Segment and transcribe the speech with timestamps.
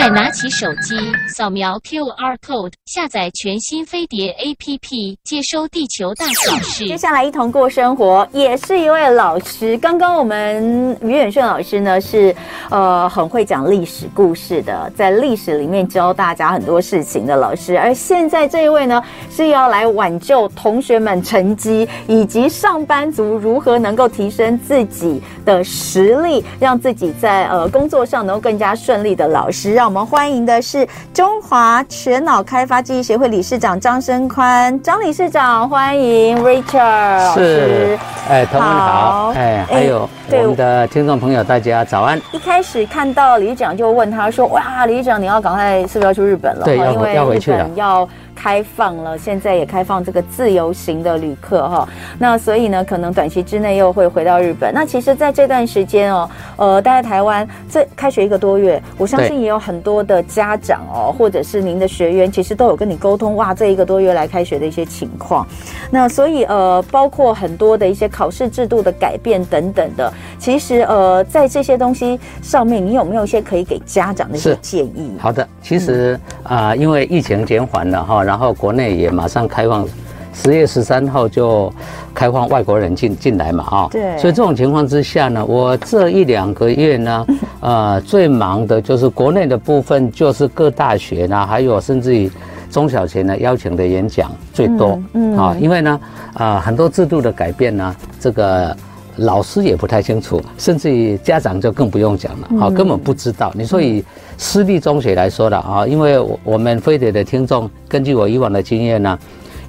[0.00, 0.96] 快拿起手机，
[1.28, 6.86] 扫描 QR code，下载全新飞碟 APP，接收地球大小事。
[6.86, 9.76] 接下来一同过生活，也是一位老师。
[9.76, 12.34] 刚刚我们于远顺老师呢，是
[12.70, 17.78] 呃很会讲历史故事的，在历史里面教大家很多事情的老师。
[17.78, 29.74] 而现在这一位呢，是要来挽救同学们成绩，以及上班族如何能够提升自己的实力，让自己在呃工作上能够更加顺利的老师。
[29.74, 37.98] 让我们欢迎的是中华全脑开发记忆协会理事长张生宽，张理事长，欢迎 Richard 老师，
[38.28, 42.16] 哎，同们好，哎，还有我们的听众朋友，大家早安。
[42.30, 46.64] 一开始看到理事长就问他说：“哇，理事长，你要赶快是不是要去日本了？
[46.64, 48.08] 对，要因为要回去了，要。”
[48.42, 51.86] 开放了，现在也开放这个自由行的旅客哈，
[52.18, 54.72] 那所以呢，可能短期之内又会回到日本。
[54.72, 65.46] 那其实，在这段时间哦，呃，待在台湾，这开学一个多月，我相信也有很多的家长哦，或者是您的学员，其实都有跟你沟通哇，这一个多月来开学的一些情况。
[65.90, 75.12] 那所以呃，包括很多的一些考试制度的改变等等的，其实呃，在这些东西上面，你有没有一些可以给家长的一些建议？
[75.18, 78.29] 好的，其实啊、因为疫情减缓了哈。
[78.30, 79.84] 然后国内也马上开放，
[80.32, 81.68] 十月十三号就
[82.14, 87.26] 开放外国人进进来嘛，啊，对，所以这种情况之下呢，我这一两个月呢，
[87.58, 92.30] 呃，最忙的就是国内的部分，就是各大学呢，还有甚至于
[92.70, 96.00] 中小学呢邀请的演讲最多，嗯，啊，因为呢，
[96.34, 98.76] 啊，很多制度的改变呢，这个。
[99.20, 103.52] 老师也不太清楚，甚至于家长就更不用讲了，啊，根本不知道。
[103.54, 104.02] 你说以
[104.38, 109.18] 私立中学来说的啊，因为我们飞碟的听众，根据我以往的经验呢，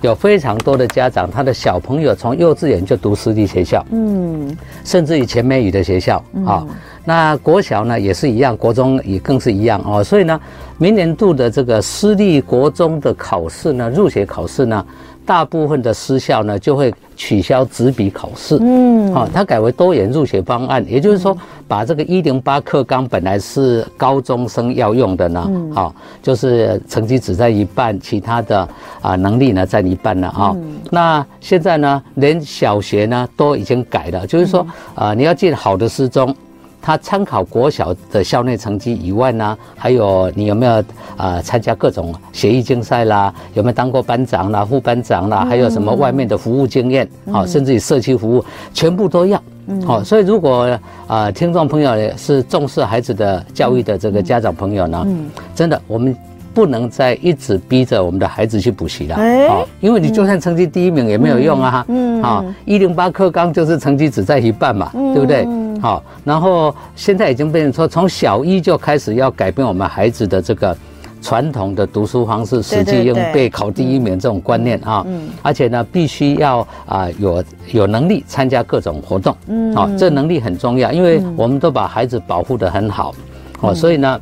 [0.01, 6.65] 有非常多的家长，他的小朋友从幼稚园就读私立学校，嗯，甚至于前面语的学校啊。
[7.03, 10.03] 那国小呢也是一样，国中也更是一样哦。
[10.03, 10.39] 所以呢，
[10.77, 14.85] 明年度的这个私立国中的考试呢，入学考试呢。
[15.25, 21.37] 大部分的私校呢，就会取消纸笔考试，嗯，好，它改为多元入学方案，也就是说，
[21.67, 28.67] 把这个一零八课纲本来是高中生要用的呢，好，就是成绩只占一半，其他的
[29.01, 30.55] 啊能力呢占一半了啊。
[30.89, 36.35] 那现在呢，连小学呢都已经改了，就是说啊，你要进好的私中。
[36.81, 40.83] 他参考国小的校内成绩以外呢，还有你有没有
[41.15, 43.33] 啊参加各种协议竞赛啦？
[43.53, 45.45] 有没有当过班长啦、副班长啦？
[45.45, 47.07] 还有什么外面的服务经验？
[47.31, 48.43] 好，甚至于社区服务，
[48.73, 49.41] 全部都要。
[49.85, 50.77] 好，所以如果
[51.07, 55.05] 啊听众朋友是重视孩子的教育的这个家长朋友呢，
[55.53, 56.15] 真的我们。
[56.53, 59.15] 不能再一直逼着我们的孩子去补习了，
[59.47, 65.47] 好，因为你就算成绩第一名也没有用啊，嗯，啊，一零八课纲就是成绩只在一半嘛，对不对？
[65.79, 70.75] 好，然后现在已经变成说，从小一就开始要改变我们孩子的这个
[71.21, 83.15] 传统的读书方式，实际用背考第一名这种观念啊，嗯，而且呢，必须要啊有有能力参加各种活动，嗯，好，这能力很重要，因为我们都把孩子保护得很好，
[83.61, 84.19] 哦，所以呢。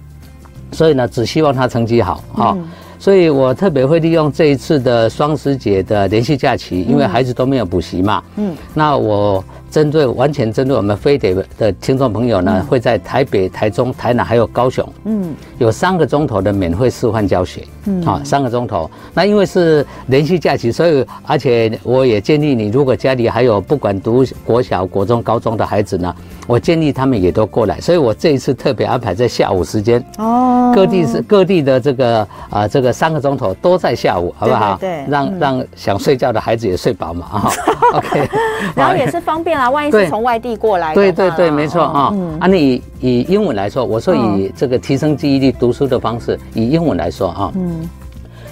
[0.71, 2.57] 所以呢，只希望他成绩好啊，
[2.97, 9.43] 所以我特别会利用这一次的双十节的连续假期，因为孩子都没有补习嘛，嗯，那我。
[9.69, 18.89] 针对完全针对我们飞碟的听众朋友呢，会在台北、台中、台南还有高雄，嗯，有三个钟头的免费示范教学，嗯，啊，三个钟头。
[19.13, 26.15] 那因为是连续假期，所以而且我也建议你，如果家里还有不管读国小、国中、高中的孩子呢，
[26.47, 27.79] 我建议他们也都过来。
[27.79, 34.77] 所以我这一次特别安排在下午时间，哦，各地是各地的这个啊，这个三个钟头都在下午，好不好？
[34.79, 37.51] 对，让让想睡觉的孩子也睡饱嘛，哈，
[37.93, 38.27] OK，
[38.75, 39.58] 然后也是方便。
[39.59, 42.15] 那万一是从外地过来的，对对对，没错啊。
[42.39, 47.51] 啊，你以英文来说，我说以这个提升记忆力读书的方式，以英文来说啊。
[47.55, 47.89] 嗯。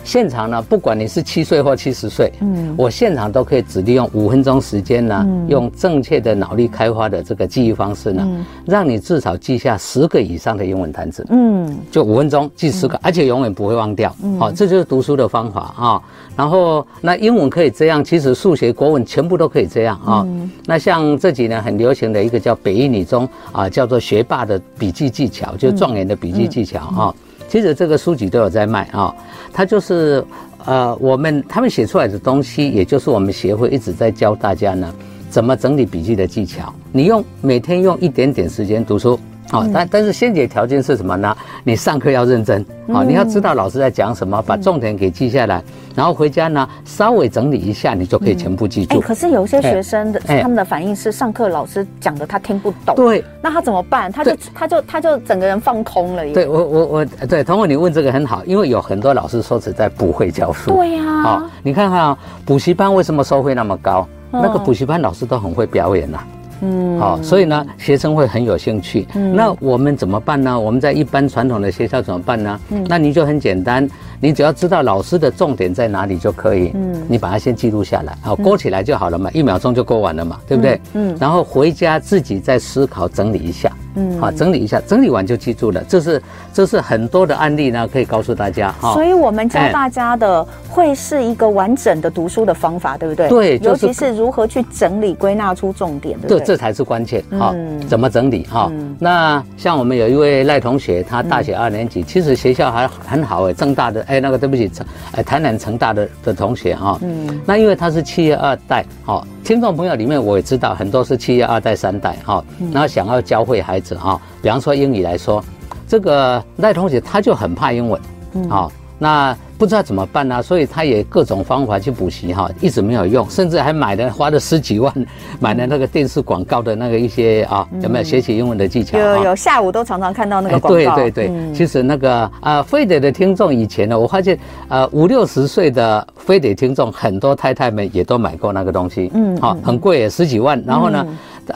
[0.07, 8.25] 现场呢，不管你是七岁或七十岁，嗯，我现场都可以只利用五分钟时间呢，用正确的脑力开发的这个记忆方式呢，
[8.65, 16.01] 让你至少记下十个以上的英文单词，嗯，就五分钟记十个，而且永远不会忘掉，好，这就是读书的方法啊。
[16.37, 20.25] 然后那英文可以这样，其实数学、国文全部都可以这样啊。
[20.65, 27.13] 那像这几年很流行的一个叫北一女中啊，叫做学霸的笔记技巧，就是状元的笔记技巧啊。
[27.47, 29.13] 其实这个书籍都有在卖啊，
[29.53, 30.23] 它就是
[30.65, 34.93] 呃，我们他们写出来的东西，也就是我们协会一直在教大家呢，
[35.29, 36.73] 怎么整理笔记的技巧。
[36.91, 39.17] 你用每天用一点点时间读书，
[39.49, 41.35] 好，但但是先决条件是什么呢？
[41.63, 45.63] 你上课要认真，好，你要知道老师在讲什么，把重点给记下来，
[45.97, 49.01] 然后回家呢稍微整理一下，你就可以全部记住。
[49.01, 54.11] 可是有些学生的他们的反应是上课老师讲的他听不懂，对，那他怎么办？
[54.11, 56.23] 他就他就他就整个人放空了。
[56.33, 60.75] 对我我我对，彤雯你问这个很好，因为有很多老师说实在不会教书。
[60.75, 64.07] 对呀，好，你看看啊，补习班为什么收费那么高？
[64.29, 66.19] 那个补习班老师都很会表演呐。
[66.61, 69.07] 嗯，好，所以呢，学生会很有兴趣。
[69.15, 70.59] 嗯，那我们怎么办呢？
[70.59, 72.59] 我们在一般传统的学校怎么办呢？
[72.69, 73.87] 嗯，那你就很简单，
[74.19, 76.71] 你只要知道老师的重点在哪里就可以。
[76.73, 80.79] 嗯，你把它先记录下来，好，勾起来就好了嘛，一秒钟就勾完了嘛，对不对？
[80.93, 83.71] 嗯，然后回家自己再思考整理一下。
[83.97, 85.83] 嗯，好，整理一下，整理完就记住了。
[85.89, 86.21] 这是
[86.53, 88.93] 这是很多的案例呢，可以告诉大家哈。
[88.93, 93.27] 所以我们教大家的会是一个完整的读书的方法，对不对？
[93.27, 96.45] 对，尤其是如何去整理、归纳出重点，对不对？
[96.45, 97.55] 这才是关键哈。
[97.89, 98.71] 怎么整理哈？
[98.99, 104.71] 那像我们有一位赖同学，他大学二年级，其实学校还很好哎，正大的哎，那个对不起，
[105.13, 106.99] 哎，台南成大的的同学哈。
[107.01, 107.41] 嗯。
[107.45, 113.95] 那因为他是企业二代哈，听众朋友里面我也知道很多是企业二代、三代哈，然后想要教会孩子。
[113.95, 115.41] 哈，比方说英语来说，
[115.87, 118.01] 这个赖同学他就很怕英文，
[118.49, 120.41] 好，那不知道怎么办呢？
[120.41, 124.93] 所以他也各种方法去补习哈，一直没有用，甚至还买了花了十几万
[125.39, 128.97] 买了那个电视广告的那个一些啊，有没有学习英文的技巧？
[128.97, 130.95] 有有，下午都常常看到那个广告。
[130.95, 134.37] 对对对，其实那个啊，非得的听众以前呢，我发现
[134.67, 141.05] 呃五六十岁的非得听众很多太太们也都买过那个东西，嗯，好，很贵也十几万，然后呢。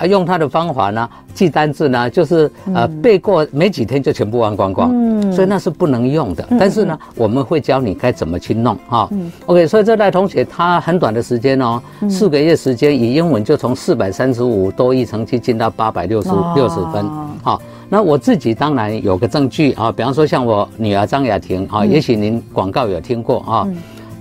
[0.07, 6.45] 用他的方法呢，记单字呢，就是呃背过没几天就全部忘光光，嗯，所以那是不能用的。
[6.59, 9.09] 但是呢，我们会教你该怎么去弄哈。
[9.45, 17.09] OK，所以这代同学他很短的时间哦，四个月时间，以英文就从四百三十五多一成绩进到八百六十六十分。
[17.43, 23.67] 好，那我自己当然有个证据啊，比方说像我女儿张雅婷啊，也许您广告有听过啊，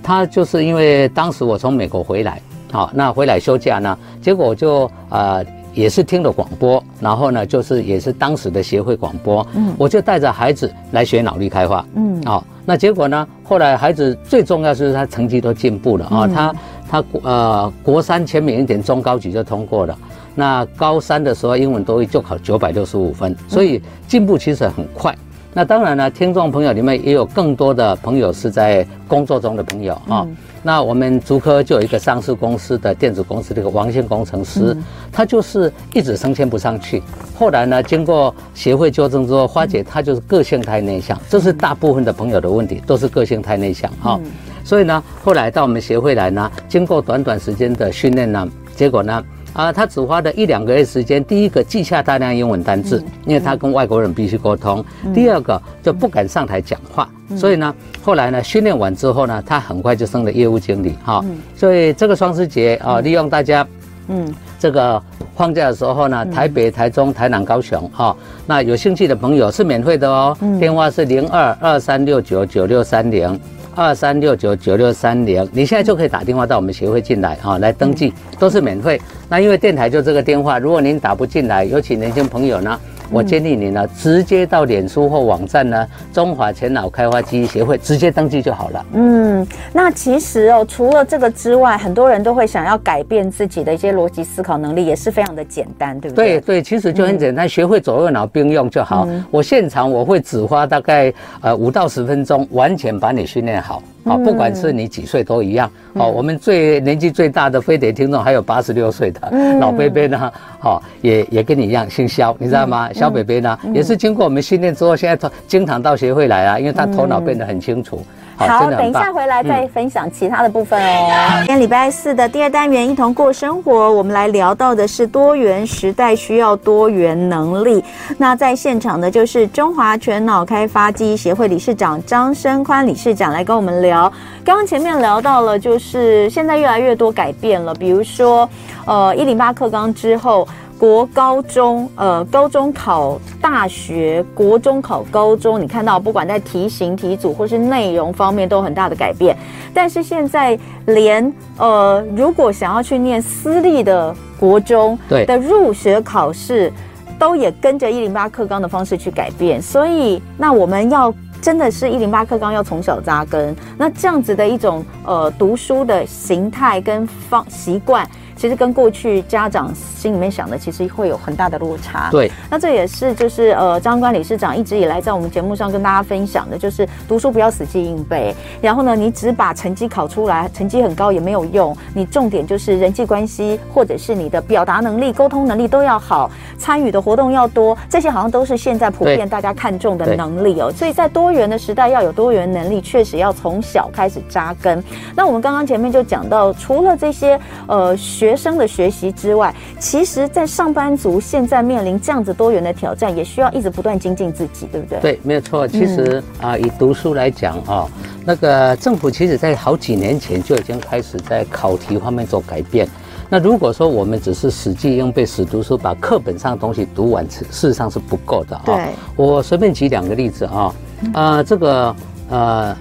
[0.03, 2.41] 她就是因为当时我从美国回来，
[2.71, 5.45] 好，那回来休假呢，结果我就呃。
[5.73, 16.55] 也是听了广播，然后呢，就是也是当时的协会广播，嗯，我就带着孩子来学脑力开发，嗯，好，那结果呢，后来孩子最重要是他成绩都进步了啊，他
[16.89, 19.97] 他呃国三前面一点中高级就通过了，
[20.35, 25.15] 那高三的时候英文多益就考九百六十五分，所以进步其实很快。
[25.53, 30.25] 那当然呢，听众朋友里面也有更多的朋友是在工作中的朋友啊。
[30.63, 34.77] 那我们竹科就有一个上市公司的电子公司，这个王姓工程师，
[35.11, 37.01] 他就是一直升迁不上去。
[37.37, 44.19] 后来呢，经过协会纠正之后，花姐他就是个性太内向，这是大部分的朋友的问题，都是个性太内向哈。
[44.63, 49.21] 所以呢，后来到我们协会来呢，经过短短时间的训练呢，结果呢。
[49.53, 54.81] 啊，他只花了一两个月时间，第一个记下大量英文单字，因为他跟外国人必须沟通；
[55.13, 61.23] 第二个就不敢上台讲话，所以呢，后来呢，训练完之后呢，他很快就升了业务经理哈。
[61.55, 63.67] 所以这个双十节啊，利用大家，
[64.07, 65.01] 嗯，这个
[65.35, 68.15] 放假的时候呢，台北、台中、台南、高雄哈，
[68.45, 73.39] 那有兴趣的朋友是免费的哦，电话是零二二三六九九六三零。
[73.75, 78.99] 二三六九九六三零，你现在就可以打电话到我们协会进来啊，来登记，都是免费。
[79.29, 82.79] 那因为电台就这个电话，如果您打不进来，尤其年轻朋友呢。
[83.11, 88.85] 我建议你呢，直接到脸书或网站呢，中华前脑开发记忆协会直接登记就好了。
[88.93, 96.39] 嗯，那其实哦，除了这个之外，很多人都会想要改变自己的一些逻辑思考能力，也是非常的简单，对不对？
[96.39, 99.07] 对对，其实就很简单，学会左右脑并用就好。
[99.29, 103.83] 我现场我会只花大概呃五到十分钟，完全把你训练好。
[104.03, 105.69] 好，不管是你几岁都一样。
[105.95, 109.19] 好，我们最年纪最大的非典听众还有八十六岁的
[109.59, 110.31] 老伯伯呢。
[110.59, 112.91] 好，也也跟你一样姓肖，你知道吗？
[112.93, 118.03] 小北北呢，也是经过我们训练之后，现在经常到协会来啊，因为他头脑变得很清楚。
[118.47, 121.09] 好，好，等一下回来再分享其他的部分哦。
[121.39, 127.83] 今天礼拜四的第二单元，一同过生活，我们来聊到的是多元时代需要多元能力。
[128.17, 134.11] 那在现场的就是中华全脑开发记忆协会理事长张生宽理事长来跟我们聊。
[134.43, 138.49] 刚刚前面聊到了，就是现在越来越多改变了，比如说，
[138.85, 140.47] 呃，一零八课纲之后。
[140.81, 149.37] 国高中，呃，高中考大学，国中考高中，你看到不管在题型、题组或是内容方面都有很大的改变。
[149.75, 150.57] 但是现在
[150.87, 156.73] 连呃，如果想要去念私立的国中的入学考试，
[157.19, 159.61] 都也跟着一零八课纲的方式去改变。
[159.61, 168.03] 所以，那我们要真的是一零八课纲要从小扎根，那这样子的一种呃读书的形态跟方习惯。
[168.41, 172.09] 其实跟过去家长心里面想的，其实会有很大的落差。
[172.09, 181.77] 对，那这也是就是呃张关理事长一直以来在我们节目上跟大家分享的，就是读书不要死记硬背，然后呢，你只把成绩考出来，成绩很高也没有用。
[181.93, 190.71] 你重点就是人际关系，或者是你的表达能力、沟通能力都要好，参与的活动要多，这些好像都是现在普遍大家看重的能力哦。
[190.75, 194.83] 所以在多元的时代，要有多元能力，确实要从小开始扎根。
[195.15, 198.30] 那我们刚刚前面就讲到，除了这些呃学。
[198.31, 204.99] 学生的学习之外，其实，在上班族现在面临这样子多元的挑战，也需要一直不断精进自己，对不对？
[205.01, 205.67] 对，没有错。
[205.67, 207.89] 其实啊、嗯呃，以读书来讲啊、哦，
[208.23, 212.87] 那个政府其实在好几年前就已经开始在考题方面做改变。
[213.29, 220.75] 那如果说我们只是死记硬背、死读书，把课本上的东西读完，事实上是不够的啊、我随便举两个例子啊、哦，
[221.13, 221.93] 呃，这个
[222.29, 222.73] 呃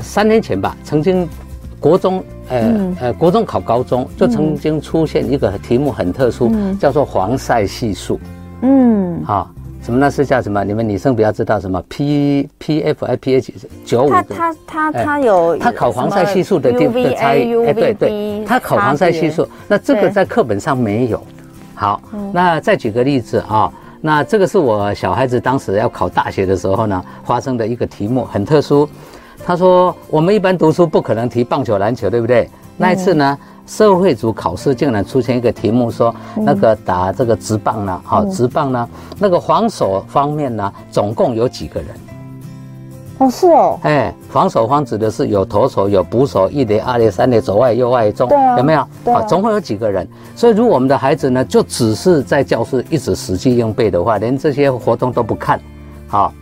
[0.00, 1.28] 三年前吧，曾经。
[1.80, 8.20] 国中，呃、嗯、呃，国中考高中就曾经出现一个题目很特殊，嗯、叫做黄赛系数。
[8.60, 9.46] 嗯，好、哦，
[9.82, 10.62] 什么那是叫什么？
[10.62, 13.52] 你们女生比较知道什么？P P F I P H
[13.86, 14.10] 九五。
[14.10, 17.54] 他他他他有他考黄赛系数的地的差异。
[17.64, 21.22] 哎，对对，他考黄赛系数，那这个在课本上没有。
[21.74, 28.86] 好，那再举个例子啊、哦，那这个是我小孩子当时要考大学的时候呢，发生的一个题目，很特殊。
[29.44, 32.48] 他说：“我们一般读书不可能提棒球、篮球，对不对？
[32.76, 41.88] 那一次呢，社会组考试竟然出现一个题目，说那个打这个直棒呢，好，直棒呢，那个防守方面呢，总共有几个人？
[43.18, 48.80] 哦，是哦，哎，防守方指的是有投手、有捕手、一垒、二垒、三垒、左外、右外、中，有没有？
[49.12, 50.08] 啊，总共有几个人？
[50.34, 55.60] 所以，如果我们的孩子呢，就只是在教室一直死记硬背的话，连这些活动都不看，
[56.08, 56.32] 好，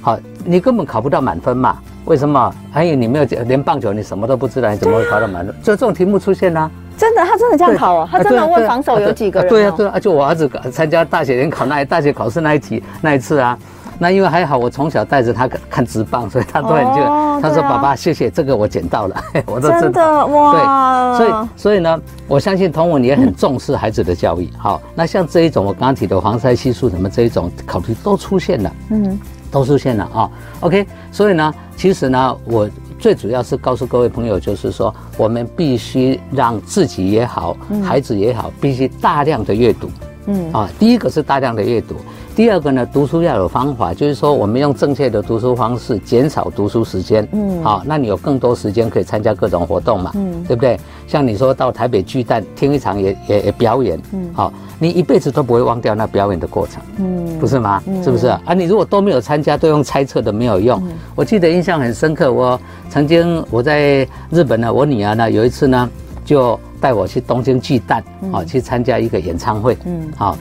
[0.00, 2.52] 好，你根本考不到满分嘛。”为什么？
[2.72, 5.54] 还有你没有连棒球，你什么都不知道，你怎么会考到满分？
[5.62, 6.70] 就这种题目出现呢？
[6.96, 8.08] 真的，他真的这样考啊？
[8.10, 9.48] 他真的问防守有几个人？
[9.50, 13.58] 对呀，对啊，就我儿子参加大学联考那大学考试那一题那一次啊，
[13.98, 21.18] 那因为还好我从小带着他看直棒，所以他都很就他说爸爸谢谢这个我捡到了， 我都真的哇。
[21.18, 24.48] 对，所以所以呢，我相信童文也很重视孩子的教育。
[24.56, 29.18] 好，那像这一种我刚刚提的黄赛系数什么这一种考题都出现了，嗯。
[29.56, 39.88] 都出现了啊，OK，所以呢，其实呢，我最主要是告诉各位朋友，就是说，我们必须让自己也好，孩子也好，必须大量的阅读，
[40.26, 41.94] 嗯啊，第一个是大量的阅读。
[42.34, 47.26] 第二个呢，读书要有方法，就是说我们用正确的读书方式，减少读书时间。
[47.32, 50.12] 嗯，好，那你有更多时间可以参加各种活动嘛？
[50.16, 50.78] 嗯，对不对？
[51.06, 57.82] 像你说到台北巨蛋听一场也也也表演，嗯，好，你一辈子都不会忘掉那表演的过程，嗯，不是吗？
[57.86, 58.38] 嗯，是不是啊？
[58.44, 60.78] 啊，你如果都没有参加，都用猜测的没有用。
[60.84, 65.88] 嗯，我记得印象很深刻，我曾经我在日本呢，我女儿呢有一次呢
[66.22, 70.36] 就带我去东京巨蛋，啊，去参加一个演唱会，嗯，好。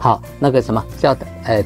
[0.00, 1.60] 好，那个什么叫呃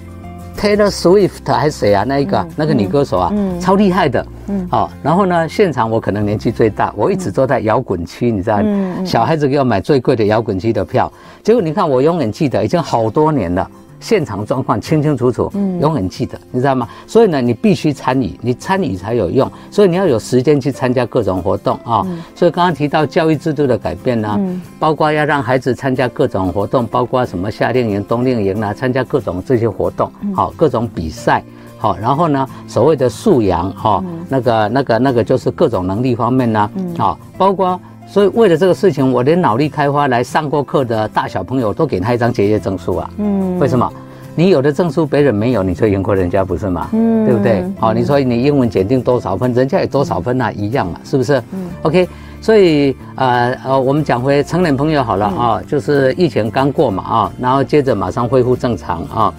[0.57, 2.03] ，Taylor Swift 还是谁啊？
[2.03, 4.27] 那一个、嗯、那个女歌手啊，嗯、超厉害的。
[4.47, 11.13] 嗯，好，然后呢，现场我可能年纪最大，我一直坐在摇滚区，你知道，嗯、小孩子给我买最贵的摇滚区的票，
[11.43, 13.71] 结果你看，我永远记得，已经好多年了。
[14.03, 16.89] 现场状况清清楚楚，嗯，永远记得，你知道吗？
[17.07, 19.51] 所以呢，你必须参与，你参与才有用。
[19.71, 22.05] 所以你要有时间去参加各种活动啊。
[22.35, 24.39] 所以刚刚提到教育制度的改变呢，
[24.79, 31.43] 包括要让孩子参加各种活动，包括什么夏令营、冬令营啊，参加各种这些活动，好，各种比赛，
[31.79, 37.81] 好，然后呢，所谓的素养哈，那个、那个、那个就是各种能力方面呢，好，包括。
[38.13, 43.11] 所以为了这个事情，我连脑力开发来上过课的大小朋友都给他一张结业证书啊。
[43.17, 43.91] 嗯，为什么？
[44.35, 46.91] 你有的证书别人没有，你就赢过人家，不是吗？
[46.93, 47.65] 嗯，对不对？
[47.79, 51.43] 好，你说你英文检定多少分，人家也多少分啊，一样嘛，是不是？
[51.55, 52.07] 嗯，OK。
[52.43, 59.33] 所以呃呃，我们讲回成年朋友好了啊，就是疫情刚过嘛啊，然后接着马上恢复正常啊。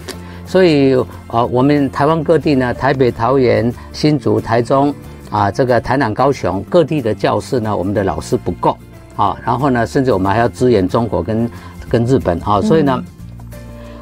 [0.47, 0.95] 所以
[1.27, 4.91] 呃，我们台湾各地呢，台北、桃园、新竹、台中。
[5.33, 8.77] 啊，这个台南、高雄各地的教室呢，我们的老师不够
[9.15, 11.49] 啊，然后呢，甚至我们还要支援中国跟
[11.89, 13.03] 跟日本啊，所以呢，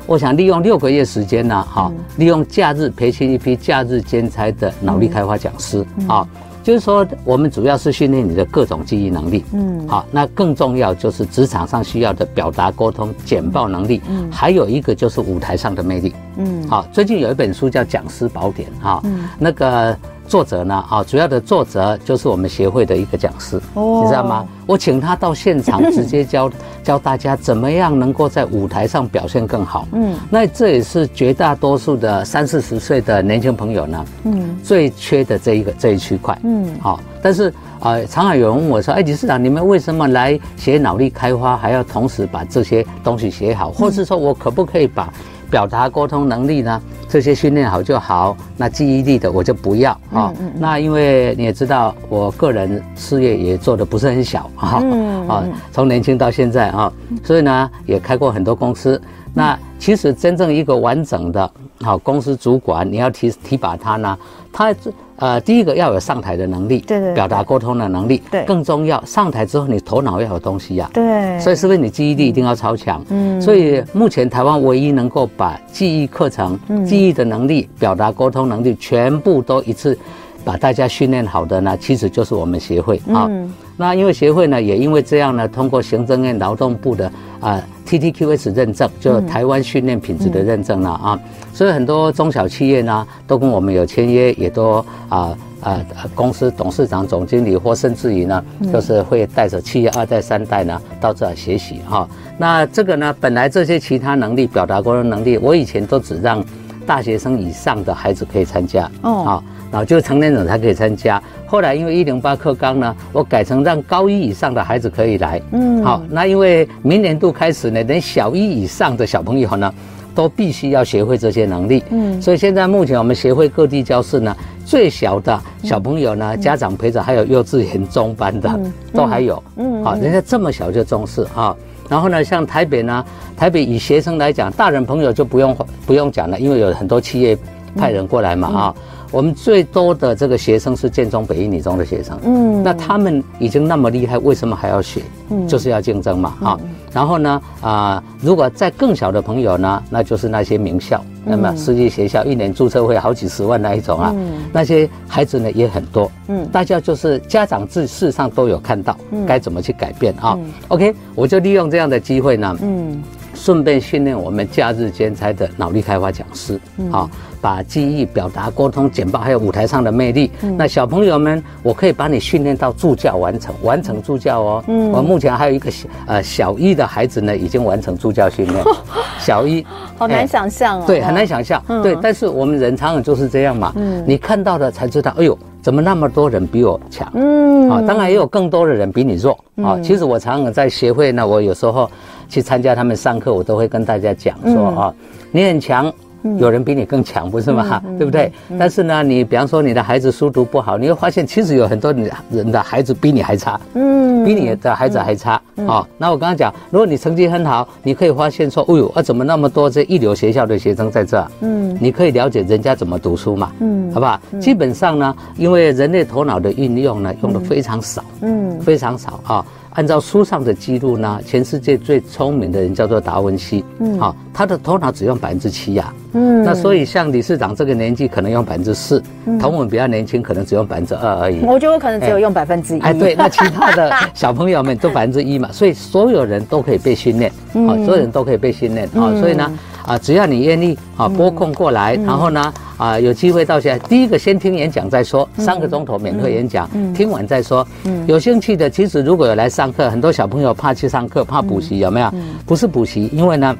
[0.05, 6.27] 我想利用六个月时间呢，哈，利用假日培训一批假日兼差的脑力开发讲师啊，
[6.61, 19.01] 就是说我们主要是训练你的各种记忆能力，嗯，好，那更重要就是职场上需要的表达沟通、简报能力，嗯，还有一个就是舞台上的魅力，嗯，好，最近有一本书叫《讲师宝典》哈，
[19.39, 19.97] 那个。
[20.31, 24.47] 作者呢，啊，主要的作者就是我们协会的一个讲师，哦，你知道吗？
[24.65, 26.50] 我请他到现场直接教
[26.81, 29.85] 教大家怎么样能够在舞台上表现更好。
[29.91, 36.39] 嗯，那这也是绝大多数的三四十岁的年轻朋友呢，嗯，最缺的这一个这一区块。
[36.45, 45.13] 嗯，好，但是啊，常常有人问我说，哎，理事长，你们为什么来学脑力开发，还要同时把这些东西学好，或是说我可不可以把
[45.51, 46.81] 表达沟通能力呢？
[47.10, 50.34] 这些训练好就好，那记忆力的我就不要啊。
[50.58, 54.81] 那因为你也知道，我个人事业也做得不是很小啊，
[55.27, 55.43] 啊，
[55.74, 56.91] 从年轻到现在啊，
[57.22, 59.00] 所以呢也开过很多公司。
[59.34, 64.17] 那其实真正一个完整的好公司主管，你要提提拔他呢，
[64.53, 64.74] 他。
[65.21, 73.05] 呃，第一个要有上台的能力，对对，表达沟通的能力，对，更重要，上台之后你头脑要有东西呀，对，所以是不是你记忆力一定要超强？
[73.09, 79.95] 嗯，所以目前台湾唯一能够把记忆课程、记忆的能力、表达沟通能力全部都一次
[80.43, 83.29] 把大家训练好的呢，其实就是我们协会啊。
[83.77, 87.61] 那因为协会呢，也因为这样呢，通过行政院劳动部的啊
[88.00, 91.19] TTQS 认证，就台湾训练品质的认证了啊。
[91.53, 102.07] 所以很多中小企业呢，都跟我们有签约，也都啊啊公司董事长、总经理或甚至于呢，就是会带着企业二代、三代呢到这儿学习哈。
[102.38, 106.43] 那这个呢，本来这些其他能力、表达沟通能力，我以前都只让
[106.88, 111.21] 大学生以上的孩子可以参加哦，好，然后就成年人才可以参加。
[111.47, 115.41] 后来因为一零八课纲呢，我改成让高一以上的孩子可以来。
[115.51, 119.73] 嗯，好，那因为明年度开始呢，连小一以上的小朋友呢。
[120.13, 124.35] 都必须要学会这些能力，嗯，所以现在目前我们协会各地教室呢，
[124.65, 128.59] 最小的小朋友呢，家长陪着，还有幼稚园中班的，
[128.93, 131.55] 都还有，嗯，好，人家这么小就重视啊。
[131.87, 133.05] 然后呢，像台北呢，
[133.37, 137.37] 台北以学生来讲，大人朋友就不用不用讲了，因为有很多企业
[137.77, 138.75] 派人过来嘛啊。
[139.12, 145.01] 我们最多的这个学生是建中、北一女中的学生，嗯，那他们已经那么厉害，为什么还要学？
[145.30, 146.60] 嗯，就是要竞争嘛，啊，
[146.94, 154.15] 然后呢，啊，如果在更小的朋友呢，那就是那些名校，那么私立学校一年注册费好几十万那一种啊，
[154.53, 158.96] 那些孩子呢也很多，嗯，大家就是家长自事实上都有看到，
[159.27, 160.38] 该怎么去改变啊
[160.70, 163.03] ？OK，我就利用这样的机会呢，嗯。
[163.34, 166.60] 顺便训练我们假日兼差的脑力开发讲师，
[166.91, 167.10] 好，
[167.41, 170.31] 把记忆、表达、沟通、简报，还有舞台上的魅力。
[170.55, 174.63] 那小朋友们，我可以把你训练到助教完成，完成助教哦。
[174.67, 178.63] 嗯，我目前还有一个小呃小一的孩子呢，已经完成助教训练。
[179.19, 179.65] 小一，
[179.98, 180.83] 好难想象哦。
[180.86, 181.62] 对，很难想象。
[181.81, 183.74] 对，但是我们人常常就是这样嘛。
[183.75, 187.12] 嗯，你看到的才知道，哎呦，怎么那么多人比我强？
[187.15, 189.38] 嗯，啊，当然也有更多的人比你弱。
[189.63, 191.89] 啊，其实我常常在协会呢，我有时候。
[192.32, 194.93] 去参加他们上课，我都会跟大家讲说啊，
[195.34, 195.91] 你很强，
[196.39, 197.81] 有人比你更强，不是吗？
[197.97, 198.31] 对不对？
[198.57, 201.93] 但是呢，你比方说你的孩子书读不好，你会发现其实有很多
[202.31, 205.88] 人的孩子比你还差，嗯，比你的孩子还差啊。
[205.97, 211.25] 那我刚刚讲，如果你成绩很好，你可以发现说，哎呦，啊怎么那么多这一流学校的学生在这？
[211.41, 214.19] 嗯，你可以了解人家怎么读书嘛，嗯，好不好？
[214.39, 219.45] 基本上呢，因为人类头脑的运用呢，用的非常少，嗯，非常少啊。
[219.71, 229.01] 按照书上的记录呢，全世界最聪明的人叫做达文西，嗯，好，他的头脑只用百分之七呀，嗯，那所以像理事长这个年纪可能用百分之四，
[229.39, 231.39] 同我们比较年轻可能只用百分之二而已。
[231.45, 232.79] 我觉得我可能只有用百分之一。
[232.81, 238.88] 哎，对，那其他的 小朋友们都百分之一嘛，所以所有人都可以被训练，啊，所有人都可以被训练。
[238.95, 239.51] 啊，所以呢。
[239.86, 247.65] 啊，只要你愿意啊，拨空过来，然后呢，啊，有机会到现在，第一个先听演讲再说，三个钟头免费演讲，听完再说。
[248.08, 252.12] 有兴趣的，其实如果有来上课，很多小朋友怕去上课，怕补习，有没有？
[252.46, 253.56] 不是补习，因为呢，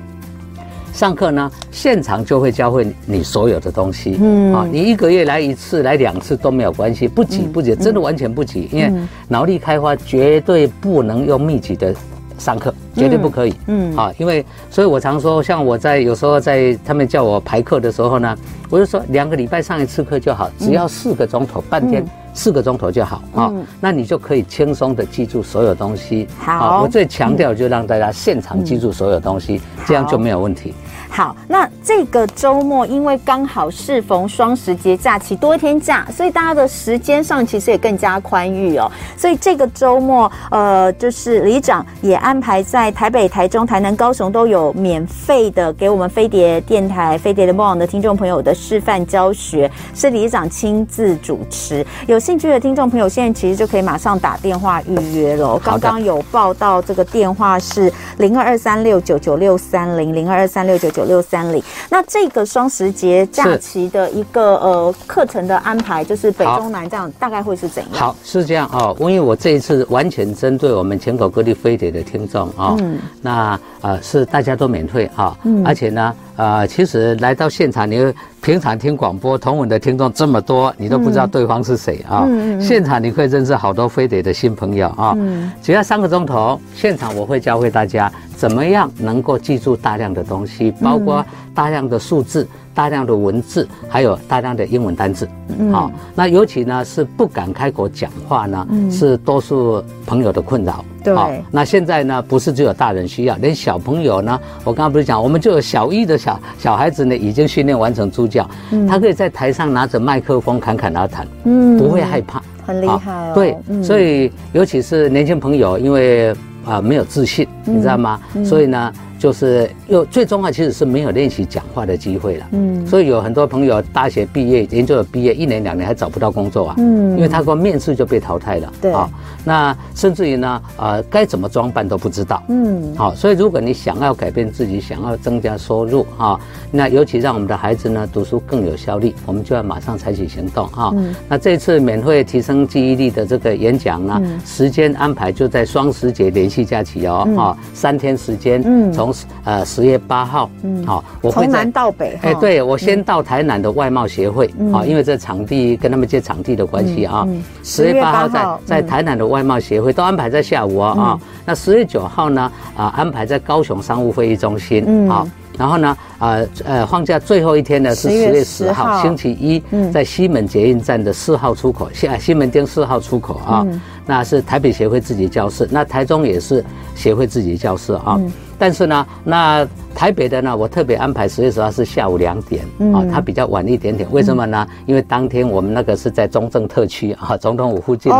[0.94, 4.18] 上课呢，现场就会教会你所有的东西。
[4.22, 8.92] 嗯，啊，你一个月来一次、来两次都没有关系，不急不急，真的完全不急，因为
[9.28, 11.96] 脑力开发绝对不能用密集的。
[12.42, 18.36] 上课绝对不可以，嗯，啊，因为，所以我常说，像我在有时候在他们叫我排课的时候呢，
[18.70, 26.28] 我就说两个礼拜上一次课就好，只要四个钟头，半天四个钟头就好啊，那你就可以轻松的记住所有东西。
[26.40, 30.74] 好，我最强调就让大家现场记住所有东西，这样就没有问题。
[31.14, 38.90] 好，那这个周末因为刚好适逢双十节假期多一天假，所以大家的时间上其实也更加宽裕哦。
[39.18, 51.86] 所以这个周末，呃，就是里长也安排在台北、台中、台南、高雄都有免费的给我们飞碟电台、飞碟的梦网的听众朋友的示范教学，是里长亲自主持。
[52.08, 55.60] 有兴趣的听众朋友，现在其实就可以马上打电话预约了。
[55.60, 61.62] 刚刚有报到这个电话是零二二三六九九六三零零二二三六九九六三零。
[61.90, 67.94] 那这个双十节假期的一个呃课程的安排，就是北中南这样，大概会是怎样？
[67.94, 68.96] 好，是这样哦。
[69.00, 76.14] 因为我这一次完全针对我们全国各地飞碟的听众啊，嗯，那呃是大家都免费啊，嗯，而且呢。
[76.38, 82.26] 啊、呃，其实来到现场，你平常听广播同文的听众这么多，你都不知道对方是谁啊。
[82.28, 85.14] 嗯嗯、现场你可以认识好多飞碟的新朋友啊。
[85.16, 91.24] 嗯、只要三个钟头，现场我会教会大家怎么样能够记住大量的东西，包括
[91.54, 92.48] 大量的数字。
[92.74, 95.28] 大量的文字，还有大量的英文单字，
[95.60, 116.34] 嗯，好，那尤其呢是不敢开口讲话呢，嗯，是多数朋友的困扰，对，那现在呢不是只有大人需要，连小朋友呢，我刚刚不是讲，我们就有小一的小小孩子呢，已经训练完成助教，嗯，他可以在台上拿着麦克风侃侃而谈，嗯，不会害怕，很厉害哦，对，所以尤其是年轻朋友，因为
[116.66, 118.20] 啊没有自信，你知道吗？
[118.46, 118.94] 所以呢。
[119.22, 122.46] 就是又最终啊，其实是没有练习讲话的机会了。
[122.54, 126.76] 嗯，所以有很多朋友大学毕业、研究所毕业一年两年还找不到工作啊。
[126.80, 128.74] 嗯，因为他光面试就被淘汰了。
[128.82, 129.08] 对啊，
[129.46, 132.42] 那甚至于呢，呃，该怎么装扮都不知道。
[132.50, 136.40] 嗯，好，所以如果你想要改变自己，想要增加收入啊，
[136.72, 140.90] 那尤其让我们的孩子呢读书更有效率，我们就要马上采取行动啊。
[140.96, 149.11] 嗯，那这次免费提升记忆力的这个演讲呢，时间安排就在双十节连续假期哦，啊，三天时间，嗯，从
[149.44, 157.28] 呃，十月八号，嗯，好，我会从南到北，哎，对，我先到台南的外贸协会，好，因为这场地跟他们借场地的关系啊。
[157.64, 161.20] 十月八号在在台南的外贸协会都安排在下午啊啊。
[161.46, 173.66] 那十月九号呢，啊，安排在高雄商务会议中心，嗯，好，然后呢，呃呃，放假最后一天呢是十月十号星期一，在西门捷运站的四号出口，西西门町四号出口啊，
[174.06, 176.64] 那是台北协会自己教室，那台中也是
[176.96, 178.20] 协会自己教室啊。
[178.62, 184.08] 但是呢，那台北的呢，我特别安排十月十号是下午两点，啊，它比较晚一点点。
[184.12, 184.68] 为什么呢？
[184.86, 188.12] 因为当天我们那个是在中正特区啊，总统府附近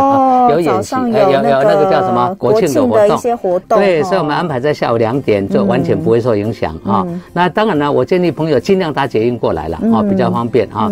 [0.50, 3.78] 有演习，有有那个叫什么国庆的活动，一些活动。
[3.78, 7.06] 对，所以我们安排在下午两点，就完全不会受影响啊。
[7.32, 10.90] 那当然呢，我建议朋友尽量搭捷运过来了啊，比较方便啊。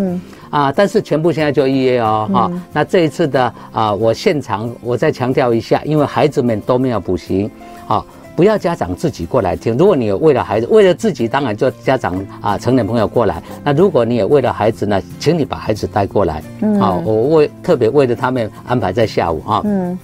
[0.49, 2.49] 啊，但是全部现在就预约哦，哈。
[2.71, 7.51] 那这一次的啊，我现场我再强调一下，因为孩子们都没有补习，
[7.85, 8.01] 啊。
[8.35, 9.77] 不要家长自己过来听。
[9.77, 13.41] 如果你有为了孩子，为了自己，当然就家长啊，成年朋友过来。
[13.63, 16.41] 那如果你也为了孩子呢，请你把孩子带过来。
[16.61, 19.61] 嗯，好，我为特别为了他们安排在下午啊。
[19.65, 19.97] 嗯，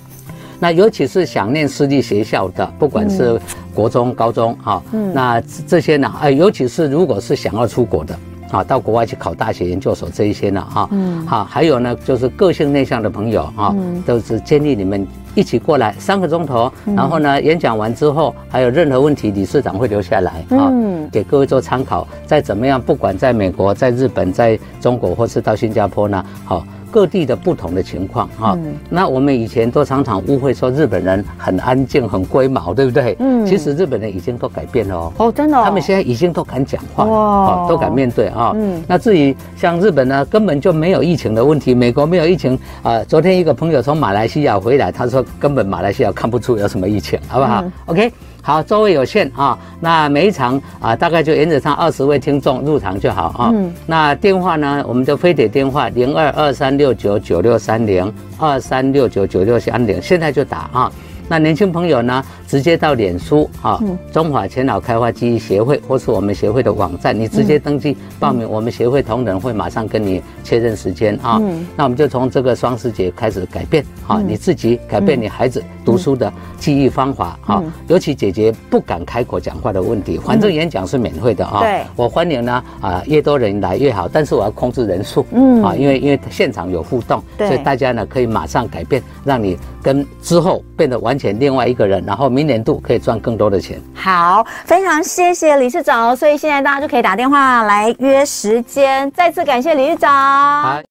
[0.59, 3.39] 那尤其是想念私立学校的，不管是
[3.73, 8.17] 国中、高中啊，嗯，那这些呢，哎，尤其是如果是想要出国的
[8.51, 15.07] 啊，到国外去考大学、研究所这一些呢，哈，嗯，好，还有呢，就是个性内向的朋友啊，都是建议你们。
[15.35, 20.73] 一起过来三个钟头，然后呢，演讲完之后还有任何问题，理事长会留下来啊，
[21.11, 22.07] 给各位做参考。
[22.25, 26.65] 再怎么样，不管在美国、在日本、在中国，或是到新加坡呢，好。
[26.91, 28.57] 各地的不同的情况哈，
[28.89, 33.15] 那我们以前都常常误会说日本人很安静、很龟毛，对不对？
[33.19, 35.13] 嗯，其实日本人已经都改变了哦。
[35.17, 38.53] 哦，真的，他们现在已经都敢讲话，哇，都敢面对啊。
[38.55, 43.03] 嗯，那至于像日本呢，根本就没有疫情的问题，美国没有疫情啊。
[43.03, 48.11] 昨天一个朋友从马来西亚回来，他说根本马来西亚看不出有什么疫情，好不好？OK。
[48.47, 53.51] 好，座位有限啊，那每一场啊，大概就原则上二十位听众入场就好啊。
[53.53, 53.73] 嗯。
[53.85, 60.89] 那电话呢，我们的非得电话零二二三六九九六三零二三六九九六三零，现在就打啊。
[61.29, 63.79] 那年轻朋友呢，直接到脸书啊，
[64.11, 71.41] 中华全脑开发记忆协会，或是我们协会的网站，你直接登记报名，我们协会同仁会马上跟你确认时间啊。
[71.75, 80.17] 那我们就从这个双十节开始改变啊，你自己改变你孩子读书的记忆方法啊，尤其解决不敢开口讲话的问题。
[80.17, 85.61] 反正演讲是免费的啊，对，我欢迎呢啊，越多人来越好，但是我要控制人数，嗯。
[85.61, 92.27] 啊，因为因为现场有互动，所以大家呢可以马上改变，让你跟之后变得完全另外一个人，然后。
[92.37, 93.81] 明年度可以赚更多的钱。
[93.95, 99.09] 好，非常谢谢理事长，所以现在大家就可以打电话来约时间。
[99.11, 100.86] 再次感谢理事长。